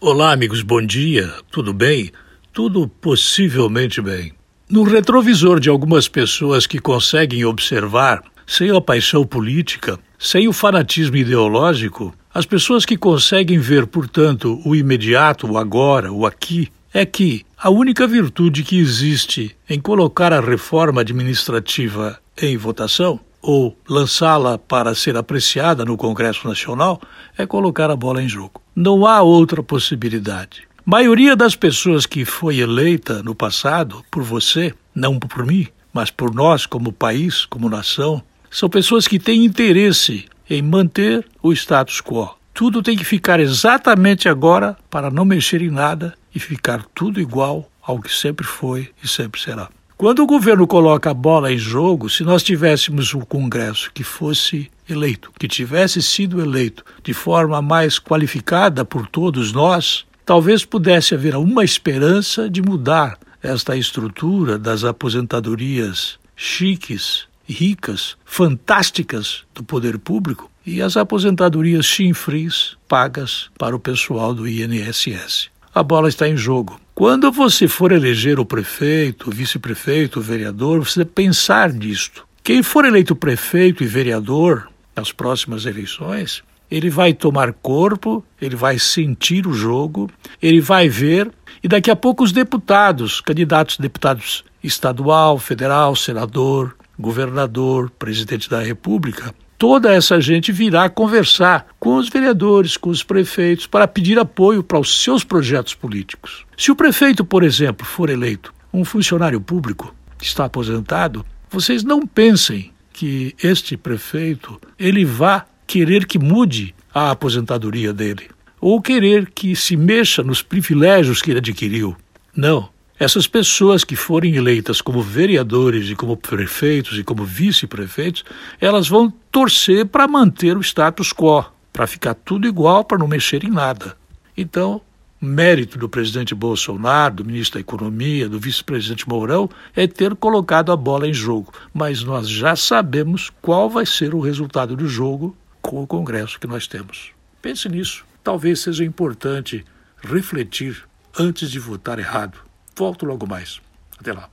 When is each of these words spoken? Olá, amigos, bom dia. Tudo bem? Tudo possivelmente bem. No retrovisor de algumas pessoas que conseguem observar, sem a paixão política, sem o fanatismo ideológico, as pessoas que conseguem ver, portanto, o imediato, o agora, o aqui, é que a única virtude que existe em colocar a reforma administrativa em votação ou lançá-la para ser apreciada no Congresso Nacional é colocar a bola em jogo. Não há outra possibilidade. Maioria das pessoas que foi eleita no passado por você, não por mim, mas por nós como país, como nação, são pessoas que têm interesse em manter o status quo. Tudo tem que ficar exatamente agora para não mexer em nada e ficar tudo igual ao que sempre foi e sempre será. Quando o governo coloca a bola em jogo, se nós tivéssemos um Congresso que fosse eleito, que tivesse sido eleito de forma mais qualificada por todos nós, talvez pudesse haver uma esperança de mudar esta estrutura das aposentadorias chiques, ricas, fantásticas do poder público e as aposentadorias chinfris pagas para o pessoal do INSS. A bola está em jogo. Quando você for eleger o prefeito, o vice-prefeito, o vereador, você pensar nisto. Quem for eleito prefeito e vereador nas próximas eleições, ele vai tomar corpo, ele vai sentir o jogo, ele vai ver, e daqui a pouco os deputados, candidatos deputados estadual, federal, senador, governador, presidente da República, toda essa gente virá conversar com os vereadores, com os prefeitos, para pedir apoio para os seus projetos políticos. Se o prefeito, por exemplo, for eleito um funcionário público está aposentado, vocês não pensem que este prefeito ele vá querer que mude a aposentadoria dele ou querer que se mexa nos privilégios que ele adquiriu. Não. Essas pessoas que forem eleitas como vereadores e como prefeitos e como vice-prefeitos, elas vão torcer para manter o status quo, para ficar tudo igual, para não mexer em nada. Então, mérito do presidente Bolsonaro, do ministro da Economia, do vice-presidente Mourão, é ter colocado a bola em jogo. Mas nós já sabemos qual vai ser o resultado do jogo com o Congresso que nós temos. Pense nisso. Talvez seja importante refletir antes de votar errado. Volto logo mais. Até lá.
Olá, 0.00 0.30
amigos, 0.30 0.62
bom 0.62 0.80
dia. 0.80 1.28
Tudo 1.50 1.72
bem? 1.72 2.12
Tudo 2.52 2.86
possivelmente 2.86 4.00
bem. 4.00 4.32
No 4.70 4.84
retrovisor 4.84 5.58
de 5.58 5.68
algumas 5.68 6.06
pessoas 6.06 6.68
que 6.68 6.78
conseguem 6.78 7.44
observar, 7.44 8.22
sem 8.46 8.70
a 8.70 8.80
paixão 8.80 9.26
política, 9.26 9.98
sem 10.16 10.46
o 10.46 10.52
fanatismo 10.52 11.16
ideológico, 11.16 12.14
as 12.32 12.46
pessoas 12.46 12.84
que 12.84 12.96
conseguem 12.96 13.58
ver, 13.58 13.88
portanto, 13.88 14.62
o 14.64 14.76
imediato, 14.76 15.50
o 15.50 15.58
agora, 15.58 16.12
o 16.12 16.24
aqui, 16.24 16.68
é 16.94 17.04
que 17.04 17.44
a 17.60 17.68
única 17.68 18.06
virtude 18.06 18.62
que 18.62 18.78
existe 18.78 19.56
em 19.68 19.80
colocar 19.80 20.32
a 20.32 20.40
reforma 20.40 21.00
administrativa 21.00 22.20
em 22.40 22.56
votação 22.56 23.18
ou 23.42 23.76
lançá-la 23.88 24.58
para 24.58 24.94
ser 24.94 25.16
apreciada 25.16 25.84
no 25.84 25.96
Congresso 25.96 26.46
Nacional 26.46 27.00
é 27.36 27.44
colocar 27.44 27.90
a 27.90 27.96
bola 27.96 28.22
em 28.22 28.28
jogo. 28.28 28.62
Não 28.80 29.04
há 29.04 29.22
outra 29.22 29.60
possibilidade. 29.60 30.62
Maioria 30.84 31.34
das 31.34 31.56
pessoas 31.56 32.06
que 32.06 32.24
foi 32.24 32.58
eleita 32.58 33.24
no 33.24 33.34
passado 33.34 34.04
por 34.08 34.22
você, 34.22 34.72
não 34.94 35.18
por 35.18 35.44
mim, 35.44 35.66
mas 35.92 36.12
por 36.12 36.32
nós 36.32 36.64
como 36.64 36.92
país, 36.92 37.44
como 37.44 37.68
nação, 37.68 38.22
são 38.48 38.68
pessoas 38.68 39.08
que 39.08 39.18
têm 39.18 39.44
interesse 39.44 40.26
em 40.48 40.62
manter 40.62 41.26
o 41.42 41.52
status 41.52 42.00
quo. 42.00 42.38
Tudo 42.54 42.80
tem 42.80 42.96
que 42.96 43.02
ficar 43.02 43.40
exatamente 43.40 44.28
agora 44.28 44.76
para 44.88 45.10
não 45.10 45.24
mexer 45.24 45.60
em 45.60 45.70
nada 45.70 46.14
e 46.32 46.38
ficar 46.38 46.86
tudo 46.94 47.20
igual 47.20 47.68
ao 47.82 48.00
que 48.00 48.14
sempre 48.14 48.46
foi 48.46 48.92
e 49.02 49.08
sempre 49.08 49.40
será. 49.40 49.68
Quando 49.98 50.22
o 50.22 50.26
governo 50.26 50.64
coloca 50.64 51.10
a 51.10 51.14
bola 51.14 51.52
em 51.52 51.58
jogo, 51.58 52.08
se 52.08 52.22
nós 52.22 52.44
tivéssemos 52.44 53.12
um 53.14 53.20
Congresso 53.20 53.90
que 53.92 54.04
fosse 54.04 54.70
eleito, 54.88 55.32
que 55.36 55.48
tivesse 55.48 56.00
sido 56.00 56.40
eleito 56.40 56.84
de 57.02 57.12
forma 57.12 57.60
mais 57.60 57.98
qualificada 57.98 58.84
por 58.84 59.08
todos 59.08 59.50
nós, 59.52 60.06
talvez 60.24 60.64
pudesse 60.64 61.16
haver 61.16 61.34
uma 61.34 61.64
esperança 61.64 62.48
de 62.48 62.62
mudar 62.62 63.18
esta 63.42 63.76
estrutura 63.76 64.56
das 64.56 64.84
aposentadorias 64.84 66.16
chiques, 66.36 67.26
ricas, 67.44 68.16
fantásticas 68.24 69.42
do 69.52 69.64
poder 69.64 69.98
público 69.98 70.48
e 70.64 70.80
as 70.80 70.96
aposentadorias 70.96 71.84
chinfris 71.84 72.76
pagas 72.86 73.50
para 73.58 73.74
o 73.74 73.80
pessoal 73.80 74.32
do 74.32 74.46
INSS. 74.46 75.50
A 75.74 75.82
bola 75.82 76.08
está 76.08 76.28
em 76.28 76.36
jogo. 76.36 76.80
Quando 76.98 77.30
você 77.30 77.68
for 77.68 77.92
eleger 77.92 78.40
o 78.40 78.44
prefeito, 78.44 79.30
o 79.30 79.32
vice-prefeito, 79.32 80.18
o 80.18 80.20
vereador, 80.20 80.80
você 80.80 81.04
pensar 81.04 81.72
nisto. 81.72 82.26
Quem 82.42 82.60
for 82.60 82.84
eleito 82.84 83.14
prefeito 83.14 83.84
e 83.84 83.86
vereador 83.86 84.68
nas 84.96 85.12
próximas 85.12 85.64
eleições, 85.64 86.42
ele 86.68 86.90
vai 86.90 87.14
tomar 87.14 87.52
corpo, 87.52 88.24
ele 88.42 88.56
vai 88.56 88.80
sentir 88.80 89.46
o 89.46 89.52
jogo, 89.52 90.10
ele 90.42 90.60
vai 90.60 90.88
ver, 90.88 91.30
e 91.62 91.68
daqui 91.68 91.88
a 91.88 91.94
pouco 91.94 92.24
os 92.24 92.32
deputados, 92.32 93.20
candidatos 93.20 93.78
deputados 93.78 94.44
estadual, 94.60 95.38
federal, 95.38 95.94
senador, 95.94 96.74
governador, 96.98 97.90
presidente 97.90 98.50
da 98.50 98.60
República, 98.60 99.32
toda 99.58 99.92
essa 99.92 100.20
gente 100.20 100.52
virá 100.52 100.88
conversar 100.88 101.66
com 101.78 101.96
os 101.96 102.08
vereadores, 102.08 102.76
com 102.76 102.88
os 102.88 103.02
prefeitos, 103.02 103.66
para 103.66 103.88
pedir 103.88 104.18
apoio 104.18 104.62
para 104.62 104.78
os 104.78 105.02
seus 105.02 105.24
projetos 105.24 105.74
políticos. 105.74 106.46
Se 106.56 106.70
o 106.70 106.76
prefeito, 106.76 107.24
por 107.24 107.42
exemplo, 107.42 107.84
for 107.84 108.08
eleito 108.08 108.54
um 108.72 108.84
funcionário 108.84 109.40
público 109.40 109.94
está 110.22 110.44
aposentado, 110.44 111.24
vocês 111.50 111.82
não 111.82 112.06
pensem 112.06 112.70
que 112.92 113.34
este 113.42 113.76
prefeito 113.76 114.60
ele 114.78 115.04
vá 115.04 115.44
querer 115.66 116.06
que 116.06 116.18
mude 116.18 116.74
a 116.94 117.10
aposentadoria 117.10 117.92
dele 117.92 118.30
ou 118.60 118.80
querer 118.80 119.30
que 119.30 119.54
se 119.54 119.76
mexa 119.76 120.22
nos 120.22 120.42
privilégios 120.42 121.22
que 121.22 121.30
ele 121.30 121.38
adquiriu. 121.38 121.96
Não. 122.34 122.68
Essas 122.98 123.28
pessoas 123.28 123.84
que 123.84 123.94
forem 123.94 124.34
eleitas 124.34 124.80
como 124.80 125.00
vereadores 125.00 125.88
e 125.88 125.94
como 125.94 126.16
prefeitos 126.16 126.98
e 126.98 127.04
como 127.04 127.24
vice-prefeitos, 127.24 128.24
elas 128.60 128.88
vão 128.88 129.08
torcer 129.30 129.86
para 129.86 130.08
manter 130.08 130.56
o 130.56 130.60
status 130.60 131.12
quo, 131.12 131.44
para 131.72 131.86
ficar 131.86 132.14
tudo 132.14 132.48
igual, 132.48 132.84
para 132.84 132.98
não 132.98 133.06
mexer 133.06 133.44
em 133.44 133.50
nada. 133.50 133.96
Então, 134.36 134.80
mérito 135.20 135.78
do 135.78 135.88
presidente 135.88 136.34
Bolsonaro, 136.34 137.14
do 137.14 137.24
ministro 137.24 137.54
da 137.54 137.60
Economia, 137.60 138.28
do 138.28 138.40
vice-presidente 138.40 139.08
Mourão, 139.08 139.48
é 139.76 139.86
ter 139.86 140.16
colocado 140.16 140.72
a 140.72 140.76
bola 140.76 141.06
em 141.06 141.14
jogo. 141.14 141.52
Mas 141.72 142.02
nós 142.02 142.28
já 142.28 142.56
sabemos 142.56 143.30
qual 143.40 143.70
vai 143.70 143.86
ser 143.86 144.12
o 144.12 144.20
resultado 144.20 144.74
do 144.74 144.88
jogo 144.88 145.36
com 145.62 145.80
o 145.80 145.86
Congresso 145.86 146.40
que 146.40 146.48
nós 146.48 146.66
temos. 146.66 147.12
Pense 147.40 147.68
nisso. 147.68 148.04
Talvez 148.24 148.58
seja 148.58 148.84
importante 148.84 149.64
refletir 150.02 150.82
antes 151.16 151.48
de 151.48 151.60
votar 151.60 152.00
errado. 152.00 152.47
Volto 152.78 153.04
logo 153.04 153.26
mais. 153.26 153.60
Até 153.98 154.12
lá. 154.12 154.26